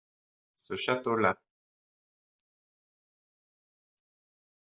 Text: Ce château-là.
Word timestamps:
Ce 0.55 0.75
château-là. 0.75 1.39